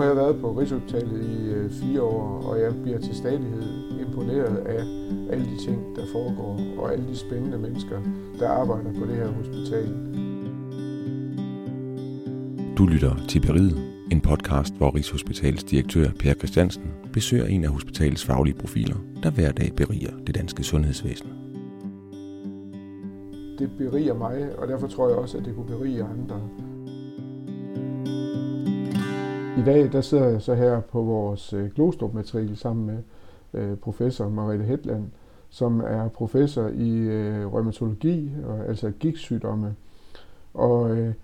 [0.00, 3.62] har jeg været på Rigshospitalet i øh, fire år, og jeg bliver til stadighed
[4.00, 4.84] imponeret af
[5.32, 7.98] alle de ting, der foregår, og alle de spændende mennesker,
[8.38, 9.86] der arbejder på det her hospital.
[12.78, 13.78] Du lytter til Beriget,
[14.12, 16.82] en podcast, hvor Rigshospitalets direktør Per Christiansen
[17.12, 21.28] besøger en af hospitalets faglige profiler, der hver dag beriger det danske sundhedsvæsen.
[23.58, 26.40] Det beriger mig, og derfor tror jeg også, at det kunne berige andre.
[29.60, 32.98] I dag der sidder jeg så her på vores øh, Glostrup-matrikel sammen med
[33.54, 35.04] øh, professor Mariette Hetland,
[35.50, 39.74] som er professor i øh, rheumatologi, og, altså gigtsygdomme.
[40.54, 41.14] Og øh,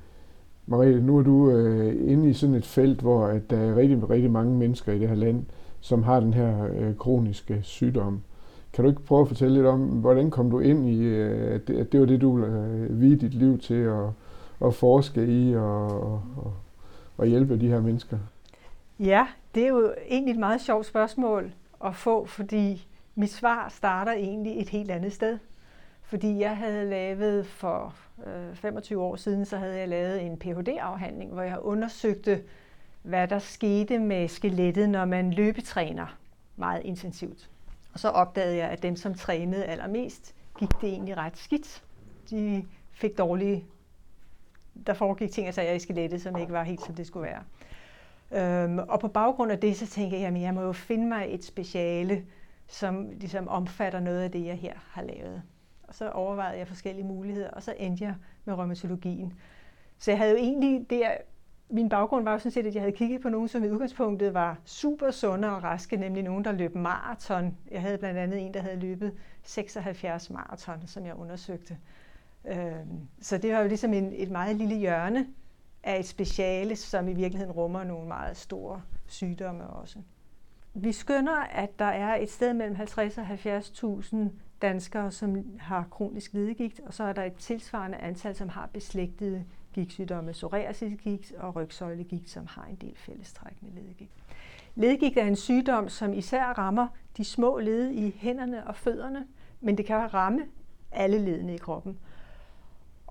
[0.66, 4.10] Mariette, nu er du øh, inde i sådan et felt, hvor at der er rigtig,
[4.10, 5.44] rigtig mange mennesker i det her land,
[5.80, 8.20] som har den her øh, kroniske sygdom.
[8.72, 11.68] Kan du ikke prøve at fortælle lidt om, hvordan kom du ind i, øh, at,
[11.68, 14.06] det, at det var det, du øh, vide dit liv til at,
[14.64, 16.52] at forske i og, og, og
[17.18, 18.18] at hjælpe de her mennesker?
[18.98, 21.52] Ja, det er jo egentlig et meget sjovt spørgsmål
[21.84, 25.38] at få, fordi mit svar starter egentlig et helt andet sted.
[26.02, 27.94] Fordi jeg havde lavet for
[28.26, 32.42] øh, 25 år siden, så havde jeg lavet en Ph.D.-afhandling, hvor jeg undersøgte,
[33.02, 36.16] hvad der skete med skelettet, når man løbetræner
[36.56, 37.50] meget intensivt.
[37.92, 41.82] Og så opdagede jeg, at dem, som trænede allermest, gik det egentlig ret skidt.
[42.30, 43.64] De fik dårlige...
[44.86, 47.42] Der foregik ting altså i skelettet, som ikke var helt, som det skulle være.
[48.32, 51.26] Øhm, og på baggrund af det, så tænkte jeg, at jeg må jo finde mig
[51.28, 52.24] et speciale,
[52.68, 55.42] som ligesom omfatter noget af det, jeg her har lavet.
[55.82, 59.32] Og så overvejede jeg forskellige muligheder, og så endte jeg med rheumatologien.
[59.98, 61.10] Så jeg havde jo egentlig der,
[61.68, 64.34] min baggrund var jo sådan set, at jeg havde kigget på nogen, som i udgangspunktet
[64.34, 67.56] var super sunde og raske, nemlig nogen, der løb maraton.
[67.70, 71.78] Jeg havde blandt andet en, der havde løbet 76 maraton, som jeg undersøgte.
[72.46, 75.26] Øhm, så det var jo ligesom en, et meget lille hjørne
[75.82, 79.98] af et speciale, som i virkeligheden rummer nogle meget store sygdomme også.
[80.74, 84.16] Vi skønner, at der er et sted mellem 50 og 70.000
[84.62, 89.44] danskere, som har kronisk ledegigt, og så er der et tilsvarende antal, som har beslægtede
[89.72, 94.10] gigtsygdomme, psoriasisgigt og rygsøjlegigt, som har en del fællestræk med ledegigt.
[94.74, 99.26] Ledegigt er en sygdom, som især rammer de små led i hænderne og fødderne,
[99.60, 100.42] men det kan ramme
[100.92, 101.98] alle ledene i kroppen.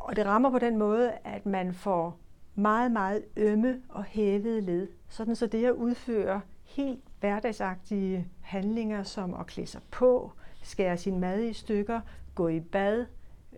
[0.05, 2.19] Og det rammer på den måde, at man får
[2.55, 4.88] meget, meget ømme og hævede led.
[5.09, 10.31] Sådan så det at udføre helt hverdagsagtige handlinger, som at klæde sig på,
[10.63, 12.01] skære sin mad i stykker,
[12.35, 13.05] gå i bad,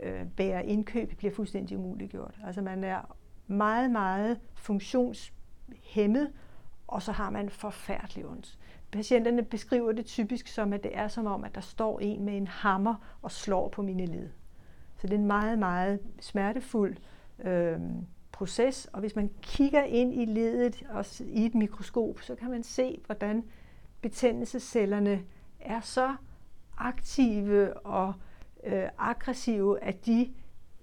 [0.04, 2.40] øh, bære indkøb, bliver fuldstændig umuliggjort.
[2.46, 3.16] Altså man er
[3.48, 6.34] meget, meget funktionshæmmet,
[6.88, 8.58] og så har man forfærdelig ondt.
[8.92, 12.38] Patienterne beskriver det typisk som, at det er som om, at der står en med
[12.38, 14.30] en hammer og slår på mine led.
[14.98, 16.98] Så det er en meget, meget smertefuld
[17.44, 17.80] øh,
[18.32, 22.64] proces, og hvis man kigger ind i ledet og i et mikroskop, så kan man
[22.64, 23.44] se, hvordan
[24.02, 25.24] betændelsescellerne
[25.60, 26.16] er så
[26.78, 28.14] aktive og
[28.64, 30.34] øh, aggressive, at de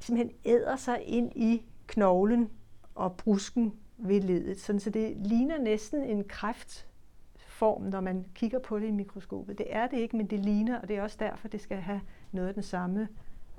[0.01, 2.51] simpelthen æder sig ind i knoglen
[2.95, 4.61] og brusken ved ledet.
[4.61, 9.59] Sådan, så det ligner næsten en kræftform, når man kigger på det i mikroskopet.
[9.59, 12.01] Det er det ikke, men det ligner, og det er også derfor, det skal have
[12.33, 13.09] noget af den samme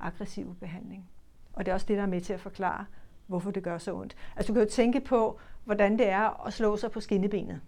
[0.05, 1.09] aggressive behandling.
[1.53, 2.85] Og det er også det, der er med til at forklare,
[3.27, 4.15] hvorfor det gør så ondt.
[4.35, 7.61] Altså du kan jo tænke på, hvordan det er at slå sig på skinnebenet.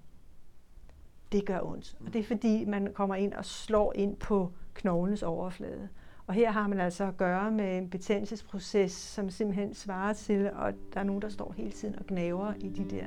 [1.31, 1.95] Det gør ondt.
[2.05, 5.89] Og det er fordi, man kommer ind og slår ind på knoglens overflade.
[6.27, 10.75] Og her har man altså at gøre med en betændelsesproces, som simpelthen svarer til, at
[10.93, 13.05] der er nogen, der står hele tiden og gnaver i de der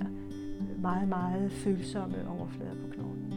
[0.78, 3.30] meget, meget følsomme overflader på knoglen.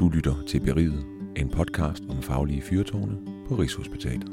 [0.00, 4.28] Du lytter til Beriget, en podcast om faglige fyrtårne på Rigshospitalet.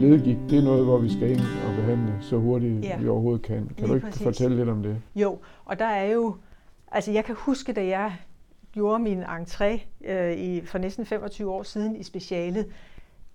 [0.00, 2.98] Ledegigt, det er noget, hvor vi skal ind og behandle så hurtigt ja.
[2.98, 3.56] vi overhovedet kan.
[3.56, 4.22] Kan Lige du ikke præcis.
[4.22, 5.02] fortælle lidt om det?
[5.14, 6.36] Jo, og der er jo,
[6.92, 8.16] altså jeg kan huske, da jeg
[8.72, 12.66] gjorde min entré øh, i, for næsten 25 år siden i specialet,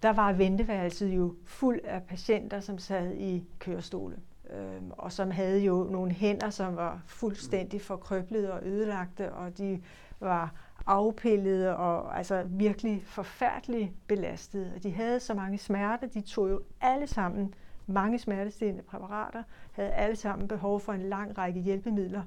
[0.03, 4.15] der var venteværelset jo fuld af patienter, som sad i kørestole.
[4.53, 9.79] Øh, og som havde jo nogle hænder, som var fuldstændig forkrøblede og ødelagte, og de
[10.19, 10.53] var
[10.85, 14.71] afpillede og altså virkelig forfærdeligt belastede.
[14.75, 17.53] Og de havde så mange smerter, de tog jo alle sammen
[17.87, 22.23] mange smertestillende præparater, havde alle sammen behov for en lang række hjælpemidler.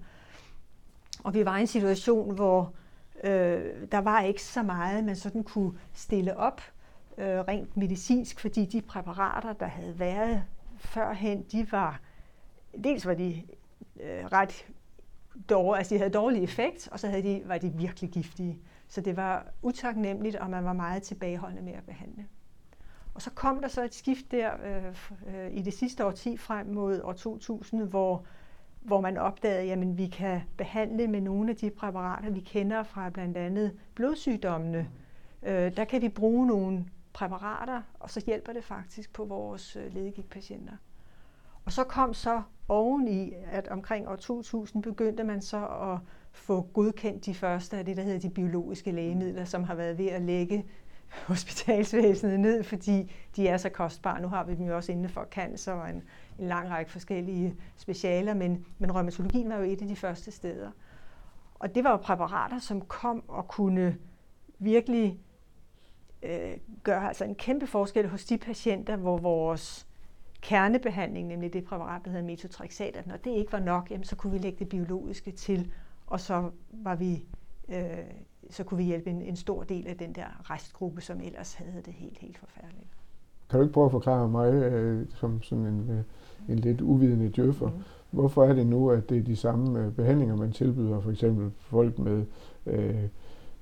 [1.24, 2.72] Og vi var i en situation, hvor
[3.24, 6.60] øh, der var ikke så meget, man sådan kunne stille op
[7.18, 10.42] øh, rent medicinsk, fordi de præparater, der havde været
[10.78, 12.00] førhen, de var,
[12.84, 13.42] dels var de
[14.00, 14.66] øh, ret
[15.48, 18.58] dårlige, altså de havde dårlig effekt, og så havde de, var de virkelig giftige.
[18.88, 22.26] Så det var utaknemmeligt, og man var meget tilbageholdende med at behandle.
[23.14, 24.84] Og så kom der så et skift der øh,
[25.36, 28.24] øh i det sidste årti frem mod år 2000, hvor,
[28.80, 33.10] hvor man opdagede, at vi kan behandle med nogle af de præparater, vi kender fra
[33.10, 34.90] blandt andet blodsygdommene.
[35.42, 39.94] Øh, der kan vi bruge nogle præparater, og så hjælper det faktisk på vores øh,
[39.94, 40.76] ledegigtpatienter.
[41.64, 45.98] Og så kom så oveni, at omkring år 2000 begyndte man så at
[46.32, 50.06] få godkendt de første af det, der hedder de biologiske lægemidler, som har været ved
[50.06, 50.66] at lægge
[51.28, 54.20] hospitalsvæsenet ned, fordi de er så kostbare.
[54.22, 56.02] Nu har vi dem jo også inden for cancer og en,
[56.38, 60.70] en lang række forskellige specialer, men, men rheumatologien var jo et af de første steder.
[61.54, 63.96] Og det var jo præparater, som kom og kunne
[64.58, 65.20] virkelig
[66.22, 69.85] øh, gøre altså en kæmpe forskel hos de patienter, hvor vores
[70.46, 74.16] kernebehandling, nemlig det præparat, der hedder metotrexat, at når det ikke var nok, jamen, så
[74.16, 75.72] kunne vi lægge det biologiske til,
[76.06, 77.26] og så var vi
[77.68, 77.78] øh,
[78.50, 81.82] så kunne vi hjælpe en, en stor del af den der restgruppe, som ellers havde
[81.84, 82.88] det helt, helt forfærdeligt.
[83.50, 86.02] Kan du ikke prøve at forklare mig, øh, som sådan en, øh,
[86.48, 87.82] en lidt uvidende djøffer, mm.
[88.10, 91.50] hvorfor er det nu, at det er de samme øh, behandlinger, man tilbyder, for eksempel
[91.58, 92.24] folk med
[92.66, 93.04] øh,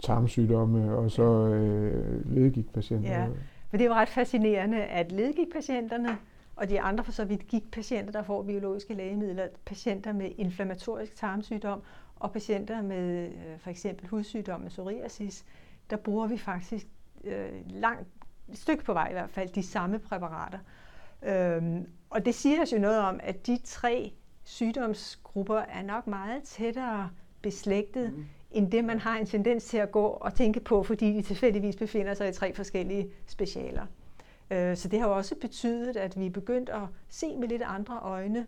[0.02, 3.10] tarmsygdomme og så øh, ledegigtpatienter?
[3.10, 3.26] Ja,
[3.70, 6.08] for det er jo ret fascinerende, at ledegigtpatienterne
[6.56, 11.82] og de andre for så vidt gigtpatienter, der får biologiske lægemidler, patienter med inflammatorisk tarmsygdom
[12.16, 15.44] og patienter med øh, for eksempel hudsygdom psoriasis,
[15.90, 16.86] der bruger vi faktisk
[17.24, 18.08] øh, langt
[18.52, 20.58] et stykke på vej i hvert fald de samme præparater.
[21.22, 24.12] Øhm, og det siger os jo noget om, at de tre
[24.44, 27.10] sygdomsgrupper er nok meget tættere
[27.42, 28.26] beslægtet, mm.
[28.50, 31.76] end det man har en tendens til at gå og tænke på, fordi de tilfældigvis
[31.76, 33.86] befinder sig i tre forskellige specialer.
[34.50, 37.62] Øh, så det har jo også betydet, at vi er begyndt at se med lidt
[37.62, 38.46] andre øjne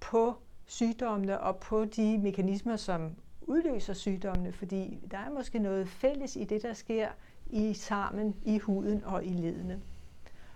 [0.00, 0.34] på
[0.66, 3.10] sygdommene og på de mekanismer, som
[3.42, 7.08] udløser sygdommene, fordi der er måske noget fælles i det, der sker
[7.46, 9.80] i tarmen, i huden og i ledene.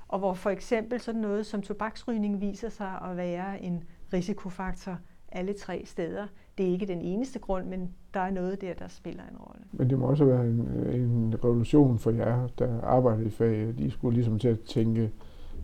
[0.08, 4.98] Og hvor for eksempel sådan noget som tobaksrygning viser sig at være en risikofaktor
[5.28, 6.26] alle tre steder.
[6.58, 9.62] Det er ikke den eneste grund, men der er noget der, der spiller en rolle.
[9.72, 10.60] Men det må også være en,
[10.92, 13.78] en revolution for jer, der arbejder i faget.
[13.78, 15.10] De skulle ligesom til at tænke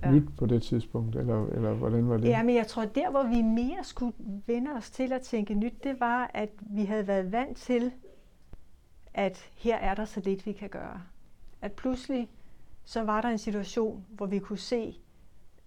[0.02, 0.10] ja.
[0.10, 2.28] nyt på det tidspunkt, eller, eller hvordan var det?
[2.28, 4.12] Ja, men jeg tror, der hvor vi mere skulle
[4.46, 7.92] vende os til at tænke nyt, det var, at vi havde været vant til,
[9.14, 11.00] at her er der så lidt, vi kan gøre.
[11.62, 12.28] At pludselig
[12.84, 14.96] så var der en situation, hvor vi kunne se,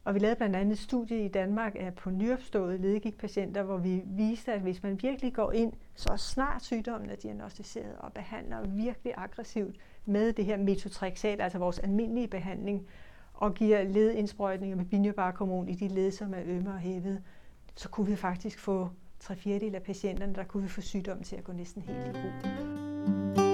[0.07, 4.01] og vi lavede blandt andet et studie i Danmark af på nyopståede ledegigtpatienter, hvor vi
[4.05, 9.13] viste, at hvis man virkelig går ind, så snart sygdommen er diagnostiseret og behandler virkelig
[9.17, 9.75] aggressivt
[10.05, 12.87] med det her metotrexat, altså vores almindelige behandling,
[13.33, 17.23] og giver ledindsprøjtninger med binyrbarkhormon i de led, som er ømme og hævet,
[17.75, 18.89] så kunne vi faktisk få
[19.19, 22.11] tre fjerdedel af patienterne, der kunne vi få sygdommen til at gå næsten helt i
[22.11, 23.46] ro.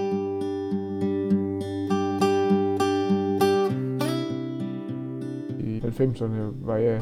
[5.83, 7.01] 90'erne var jeg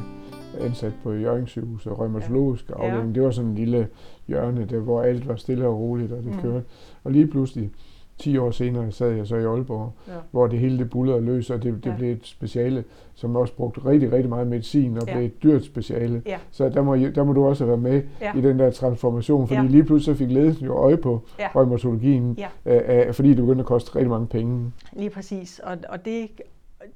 [0.60, 1.13] ansat på
[1.45, 2.75] sygehus og rheumatologisk ja.
[2.75, 3.16] afdeling.
[3.16, 3.88] Det var sådan en lille
[4.28, 6.42] hjørne, der, hvor alt var stille og roligt, og det mm.
[6.42, 6.63] kørte.
[7.04, 7.72] Og lige pludselig,
[8.18, 10.13] 10 år senere sad jeg så i Aalborg, ja.
[10.31, 11.95] hvor det hele det bullerede løs, og det, det ja.
[11.95, 12.83] blev et speciale,
[13.16, 15.13] som også brugte rigtig, rigtig meget medicin, og ja.
[15.13, 16.22] blev et dyrt speciale.
[16.25, 16.38] Ja.
[16.51, 18.38] Så der må, der må du også være med ja.
[18.38, 19.68] i den der transformation, fordi ja.
[19.68, 21.48] lige pludselig fik ledelsen jo øje på ja.
[21.56, 23.07] rheumatologien, ja.
[23.07, 24.72] øh, fordi det begyndte at koste rigtig mange penge.
[24.94, 26.28] Lige præcis, og, og det,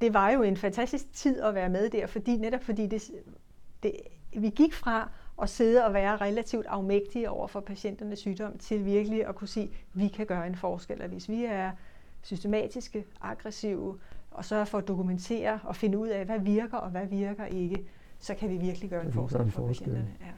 [0.02, 3.12] det var jo en fantastisk tid at være med der, fordi netop fordi det,
[3.84, 3.92] det,
[4.38, 5.10] vi gik fra
[5.42, 9.66] at sidde og være relativt afmægtige over for patienternes sygdom, til virkelig at kunne sige,
[9.66, 11.02] at vi kan gøre en forskel.
[11.02, 11.72] Og hvis vi er
[12.22, 13.98] systematiske, aggressive,
[14.32, 17.86] og sørger for at dokumentere og finde ud af, hvad virker og hvad virker ikke,
[18.20, 19.86] så kan vi virkelig gøre en forskel, en for forskel.
[19.86, 20.16] patienterne.
[20.22, 20.32] Ja.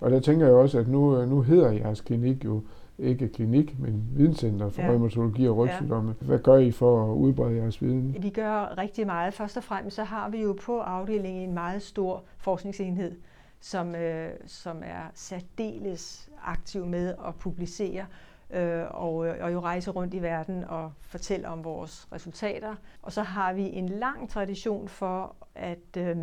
[0.00, 2.62] Og der tænker jeg også, at nu, nu hedder jeres klinik jo
[3.02, 4.88] ikke klinik, men videnscenter for ja.
[4.88, 6.14] rheumatologi og rygsygdomme.
[6.20, 6.26] Ja.
[6.26, 8.16] Hvad gør I for at udbrede jeres viden?
[8.22, 9.34] Vi gør rigtig meget.
[9.34, 13.16] Først og fremmest så har vi jo på afdelingen en meget stor forskningsenhed,
[13.60, 18.06] som, øh, som er særdeles aktiv med at publicere
[18.50, 22.74] øh, og, og jo rejse rundt i verden og fortælle om vores resultater.
[23.02, 26.16] Og så har vi en lang tradition for at øh,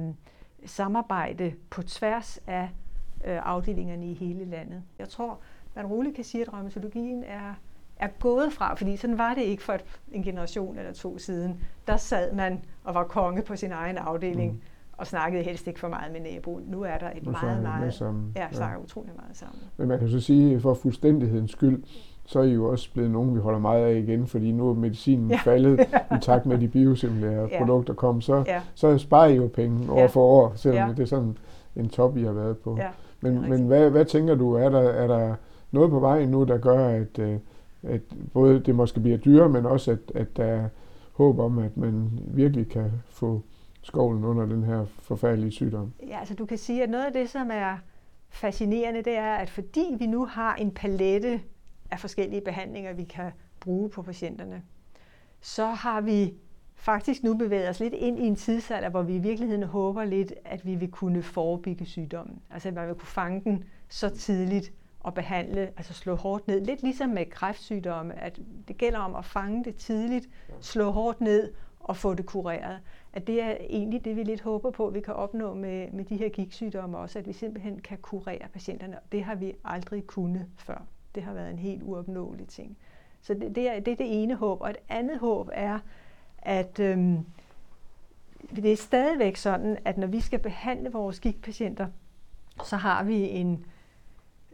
[0.66, 2.70] samarbejde på tværs af
[3.26, 4.84] øh, afdelingerne i hele landet.
[5.00, 5.40] Jeg tror,
[5.76, 7.54] man roligt kan sige, at rheumatologien er,
[7.98, 9.78] er gået fra, fordi sådan var det ikke for
[10.12, 11.60] en generation eller to siden.
[11.88, 14.54] Der sad man og var konge på sin egen afdeling.
[14.54, 14.62] Mm
[15.00, 16.64] og snakkede helst ikke for meget med naboen.
[16.68, 17.94] Nu er der et nu meget, meget...
[17.94, 18.32] Sammen.
[18.36, 18.84] Ja, snakker ja.
[18.84, 19.60] utrolig meget sammen.
[19.78, 21.84] Men man kan så sige, for fuldstændighedens skyld,
[22.26, 24.74] så er I jo også blevet nogen, vi holder meget af igen, fordi nu er
[24.74, 25.38] medicinen ja.
[25.38, 25.80] faldet
[26.18, 27.58] i takt med de biosimilære ja.
[27.58, 28.62] produkter kom, så, ja.
[28.76, 30.06] så sparer I jo penge år ja.
[30.06, 30.94] for år, selvom ja.
[30.94, 31.38] det er sådan
[31.76, 32.78] en top, I har været på.
[32.78, 32.90] Ja,
[33.22, 35.36] men men hvad, hvad tænker du, er der, er der
[35.72, 37.40] noget på vej nu, der gør, at, øh,
[37.84, 38.02] at
[38.34, 40.70] både det måske bliver dyrere, men også at, at der er
[41.14, 43.42] håb om, at man virkelig kan få
[43.82, 45.94] skovlen under den her forfærdelige sygdom?
[46.08, 47.78] Ja, altså du kan sige, at noget af det, som er
[48.30, 51.42] fascinerende, det er, at fordi vi nu har en palette
[51.92, 54.62] af forskellige behandlinger, vi kan bruge på patienterne,
[55.42, 56.34] så har vi
[56.76, 60.34] faktisk nu bevæget os lidt ind i en tidsalder, hvor vi i virkeligheden håber lidt,
[60.46, 62.42] at vi vil kunne forebygge sygdommen.
[62.52, 66.66] Altså at man vil kunne fange den så tidligt og behandle, altså slå hårdt ned.
[66.66, 70.30] Lidt ligesom med kræftsygdomme, at det gælder om at fange det tidligt,
[70.62, 72.80] slå hårdt ned og få det kureret.
[73.14, 76.06] At det er egentlig det, vi lidt håber på, at vi kan opnå med, med
[76.06, 78.98] de her gigtsygdomme også, at vi simpelthen kan kurere patienterne.
[79.12, 80.84] Det har vi aldrig kunnet før.
[81.16, 82.78] Det har været en helt uopnåelig ting.
[83.22, 84.62] Så det, det, er, det er det ene håb.
[84.62, 85.80] Og et andet håb er,
[86.38, 87.26] at øhm,
[88.56, 91.88] det er stadigvæk sådan, at når vi skal behandle vores gigtpatienter,
[92.64, 93.66] så har vi en,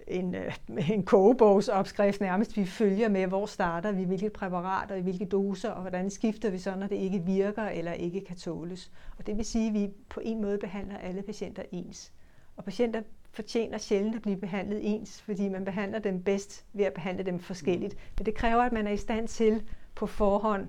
[0.07, 0.53] en, øh,
[0.91, 5.81] en kogebogsopskrift nærmest, vi følger med, hvor starter vi, hvilke præparater, i hvilke doser, og
[5.81, 8.91] hvordan skifter vi så, når det ikke virker eller ikke kan tåles.
[9.17, 12.13] Og det vil sige, at vi på en måde behandler alle patienter ens.
[12.57, 16.93] Og patienter fortjener sjældent at blive behandlet ens, fordi man behandler dem bedst ved at
[16.93, 17.97] behandle dem forskelligt.
[18.17, 19.63] Men det kræver, at man er i stand til
[19.95, 20.67] på forhånd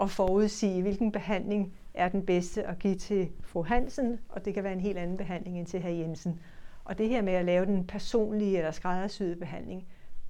[0.00, 4.64] at forudsige, hvilken behandling er den bedste at give til fru Hansen, og det kan
[4.64, 6.40] være en helt anden behandling end til herr Jensen.
[6.88, 9.86] Og det her med at lave den personlige eller skræddersyede behandling,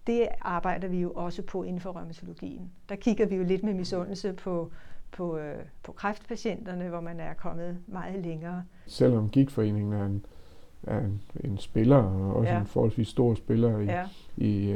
[0.06, 2.70] det arbejder vi jo også på inden for rheumatologien.
[2.88, 4.70] Der kigger vi jo lidt med misundelse på,
[5.12, 8.64] på, øh, på kræftpatienterne, hvor man er kommet meget længere.
[8.86, 10.26] Selvom gigtforeningen er en,
[10.82, 12.60] er en, en spiller, og også ja.
[12.60, 14.04] en forholdsvis stor spiller i, ja.
[14.36, 14.70] i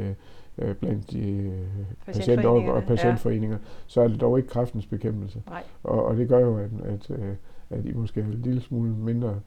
[0.57, 3.63] øh, blandt de øh, patienter og patientforeninger, ja.
[3.87, 5.43] så er det dog ikke kræftens bekæmpelse.
[5.47, 5.63] Nej.
[5.83, 7.35] Og, og det gør jo, at, at, øh,
[7.69, 9.39] at I måske er en lille smule mindre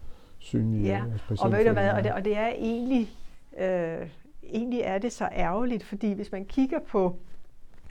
[0.46, 1.02] synlige ja.
[1.40, 3.10] og ved du hvad, og det, og det er egentlig,
[3.58, 4.08] øh,
[4.42, 7.18] egentlig er det så ærgerligt, fordi hvis man kigger på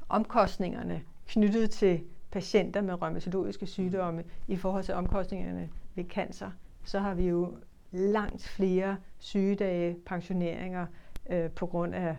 [0.09, 6.51] omkostningerne knyttet til patienter med rheumatologiske sygdomme i forhold til omkostningerne ved cancer,
[6.83, 7.53] så har vi jo
[7.91, 10.85] langt flere sygedage, pensioneringer
[11.29, 12.15] øh, på grund af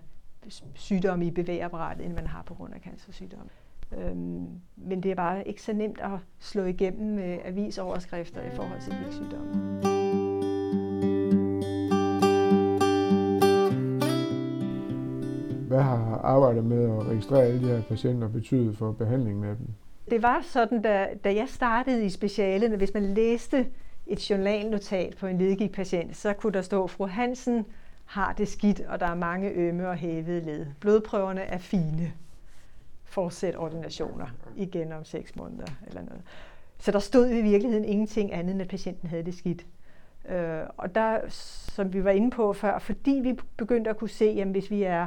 [0.75, 3.49] sygdomme i bevægeapparatet, end man har på grund af cancersygdomme.
[3.93, 8.81] Øhm, men det er bare ikke så nemt at slå igennem med avisoverskrifter i forhold
[8.81, 9.96] til sygdomme.
[15.76, 19.66] Hvad har arbejdet med at registrere alle de her patienter betydet for behandlingen af dem?
[20.11, 23.66] Det var sådan, da, da jeg startede i specialet, hvis man læste
[24.06, 27.66] et journalnotat på en ledgigtpatient, så kunne der stå, fru Hansen
[28.04, 30.66] har det skidt, og der er mange ømme og hævede led.
[30.80, 32.12] Blodprøverne er fine.
[33.04, 36.23] Fortsæt ordinationer igen om seks måneder eller noget.
[36.78, 39.66] Så der stod i virkeligheden ingenting andet, end at patienten havde det skidt.
[40.28, 44.25] Øh, og der, som vi var inde på før, fordi vi begyndte at kunne se,
[44.25, 45.06] at hvis vi er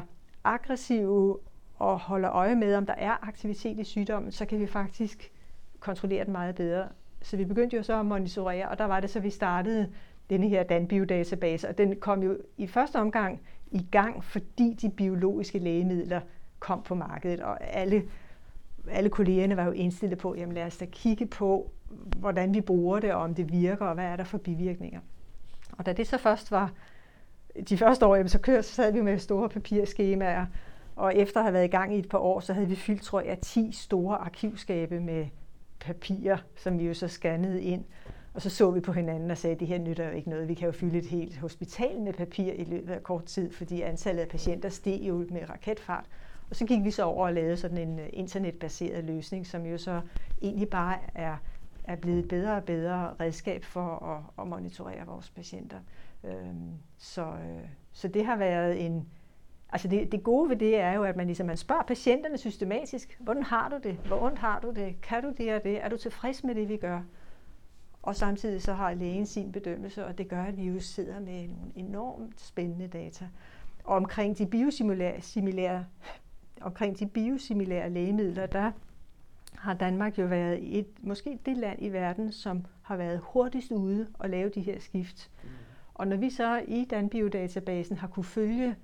[0.53, 1.37] aggressive
[1.75, 5.31] og holder øje med, om der er aktivitet i sygdommen, så kan vi faktisk
[5.79, 6.87] kontrollere den meget bedre.
[7.21, 9.89] Så vi begyndte jo så at monitorere, og der var det så, vi startede
[10.29, 13.41] denne her Danbio-database, og den kom jo i første omgang
[13.71, 16.21] i gang, fordi de biologiske lægemidler
[16.59, 18.03] kom på markedet, og alle,
[18.91, 21.71] alle kollegerne var jo indstillet på, jamen lad os da kigge på,
[22.17, 24.99] hvordan vi bruger det, og om det virker, og hvad er der for bivirkninger.
[25.71, 26.71] Og da det så først var
[27.69, 30.45] de første år, jamen, så, kørte, så sad vi med store papirskemaer,
[30.95, 33.01] og efter at have været i gang i et par år, så havde vi fyldt,
[33.01, 35.25] tror jeg, 10 store arkivskabe med
[35.79, 37.83] papirer, som vi jo så scannede ind.
[38.33, 40.47] Og så så vi på hinanden og sagde, at det her nytter jo ikke noget.
[40.47, 43.81] Vi kan jo fylde et helt hospital med papir i løbet af kort tid, fordi
[43.81, 46.05] antallet af patienter steg jo med raketfart.
[46.49, 49.77] Og så gik vi så over og lavede sådan en øh, internetbaseret løsning, som jo
[49.77, 50.01] så
[50.41, 51.35] egentlig bare er,
[51.83, 55.77] er blevet et bedre og bedre redskab for at, at monitorere vores patienter.
[56.23, 59.09] Øhm, så, øh, så det har været en...
[59.71, 63.17] Altså det, det gode ved det er jo, at man, ligesom, man spørger patienterne systematisk,
[63.19, 63.93] hvordan har du det?
[63.93, 65.01] Hvor ondt har du det?
[65.01, 65.83] Kan du det og det?
[65.83, 67.01] Er du tilfreds med det, vi gør?
[68.01, 71.47] Og samtidig så har lægen sin bedømmelse, og det gør, at vi jo sidder med
[71.47, 73.27] nogle enormt spændende data.
[73.83, 75.85] Og omkring de biosimilære,
[76.61, 78.71] omkring de biosimilære lægemidler, der
[79.55, 84.07] har Danmark jo været et, måske det land i verden, som har været hurtigst ude
[84.13, 85.31] og lave de her skift.
[85.43, 85.49] Mm.
[85.99, 88.75] Og når vi så i Danbio-databasen har kunne følge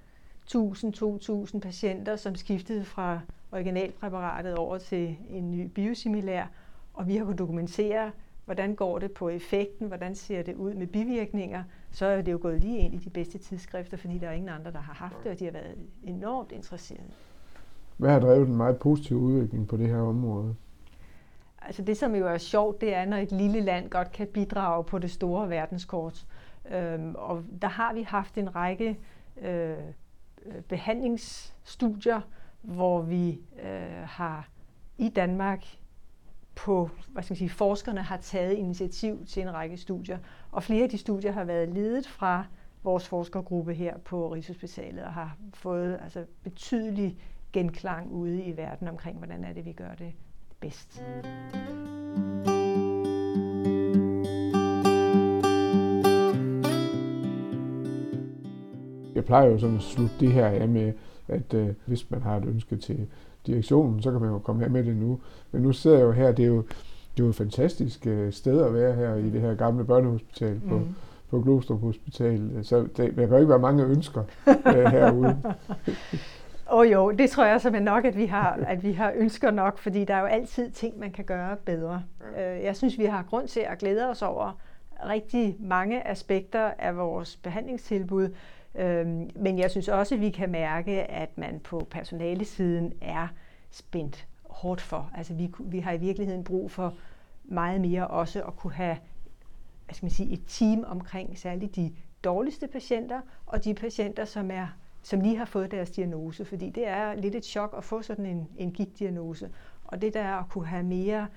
[0.55, 3.19] 1000-2000 patienter, som skiftede fra
[3.51, 6.45] originalpræparatet over til en ny biosimilær,
[6.93, 8.11] og vi har kunnet dokumentere,
[8.45, 12.39] hvordan går det på effekten, hvordan ser det ud med bivirkninger, så er det jo
[12.41, 15.23] gået lige ind i de bedste tidsskrifter, fordi der er ingen andre, der har haft
[15.23, 17.11] det, og de har været enormt interesserede.
[17.97, 20.55] Hvad har drevet en meget positiv udvikling på det her område?
[21.61, 24.83] Altså det, som jo er sjovt, det er, når et lille land godt kan bidrage
[24.83, 26.25] på det store verdenskort.
[26.71, 28.99] Øhm, og der har vi haft en række
[29.41, 29.77] øh,
[30.67, 32.21] behandlingsstudier,
[32.61, 34.49] hvor vi øh, har
[34.97, 35.65] i Danmark
[36.55, 40.17] på, hvad skal man sige, forskerne har taget initiativ til en række studier.
[40.51, 42.45] Og flere af de studier har været ledet fra
[42.83, 47.17] vores forskergruppe her på Rigshospitalet og har fået altså, betydelig
[47.53, 50.13] genklang ude i verden omkring, hvordan er det, vi gør det
[50.59, 51.03] bedst.
[59.25, 60.93] Jeg plejer jo sådan at slutte det her af med,
[61.27, 63.07] at øh, hvis man har et ønske til
[63.47, 65.19] direktionen, så kan man jo komme her med det nu.
[65.51, 68.33] Men nu sidder jeg jo her, det er jo, det er jo et fantastisk øh,
[68.33, 70.95] sted at være her i det her gamle børnehospital på, mm.
[71.29, 72.59] på Glostrup Hospital.
[72.63, 75.37] Så det, der kan jo ikke være mange ønsker øh, herude.
[76.71, 79.51] Åh oh, jo, det tror jeg simpelthen nok, at vi, har, at vi har ønsker
[79.51, 82.03] nok, fordi der er jo altid ting, man kan gøre bedre.
[82.37, 84.59] Øh, jeg synes, vi har grund til at glæde os over
[85.09, 88.29] rigtig mange aspekter af vores behandlingstilbud,
[88.77, 93.27] øhm, men jeg synes også, at vi kan mærke, at man på personalesiden er
[93.71, 95.11] spændt hårdt for.
[95.15, 96.93] Altså vi, vi har i virkeligheden brug for
[97.43, 98.97] meget mere også at kunne have
[99.85, 101.91] hvad skal man sige, et team omkring særligt de
[102.23, 104.67] dårligste patienter og de patienter, som er
[105.05, 108.25] som lige har fået deres diagnose, fordi det er lidt et chok at få sådan
[108.25, 109.49] en, en gigtdiagnose.
[109.83, 111.27] Og det der at kunne have mere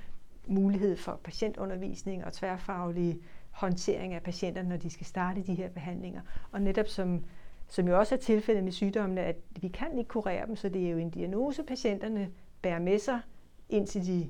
[0.46, 3.18] mulighed for patientundervisning og tværfaglige
[3.58, 6.20] håndtering af patienterne, når de skal starte de her behandlinger.
[6.52, 7.24] Og netop som,
[7.68, 10.86] som jo også er tilfældet med sygdommene, at vi kan ikke kurere dem, så det
[10.86, 12.30] er jo en diagnose, patienterne
[12.62, 13.20] bærer med sig,
[13.68, 14.28] indtil de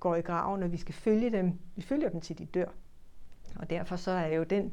[0.00, 1.52] går i graven, og vi skal følge dem.
[1.76, 2.68] Vi følger dem til de dør.
[3.56, 4.72] Og derfor så er jo den,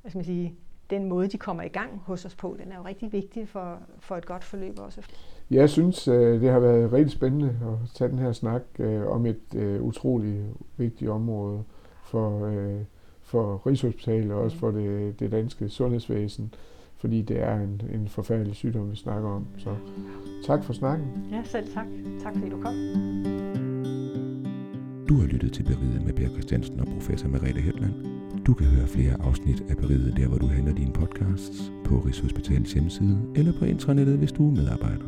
[0.00, 0.54] hvad skal man sige,
[0.90, 3.78] den måde, de kommer i gang hos os på, den er jo rigtig vigtig for,
[3.98, 5.02] for et godt forløb også.
[5.50, 9.26] Jeg synes, øh, det har været rigtig spændende at tage den her snak øh, om
[9.26, 10.44] et øh, utroligt
[10.76, 11.64] vigtigt område
[12.02, 12.46] for,
[13.24, 16.54] for Rigshospitalet og også for det, det danske sundhedsvæsen,
[16.96, 19.46] fordi det er en, en forfærdelig sygdom, vi snakker om.
[19.58, 19.74] Så
[20.46, 21.06] tak for snakken.
[21.32, 21.86] Ja, selv tak.
[22.22, 22.74] Tak fordi du kom.
[25.08, 27.92] Du har lyttet til Beriget med Per Christiansen og professor Merete Hetland.
[28.46, 32.72] Du kan høre flere afsnit af Beriget der, hvor du handler dine podcasts, på Rigshospitalets
[32.72, 35.04] hjemmeside eller på intranettet, hvis du er medarbejder.